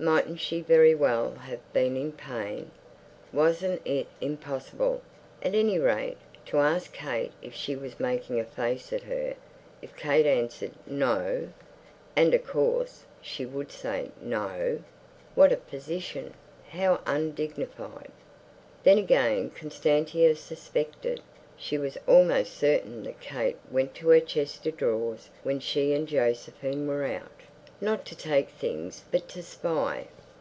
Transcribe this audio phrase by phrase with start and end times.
[0.00, 2.72] Mightn't she very well have been in pain?
[3.32, 5.00] Wasn't it impossible,
[5.40, 6.16] at any rate,
[6.46, 9.34] to ask Kate if she was making a face at her?
[9.80, 16.34] If Kate answered "No"—and, of course, she would say "No"—what a position!
[16.70, 18.10] How undignified!
[18.82, 21.20] Then again Constantia suspected,
[21.56, 26.08] she was almost certain that Kate went to her chest of drawers when she and
[26.08, 27.30] Josephine were out,
[27.80, 30.06] not to take things but to spy.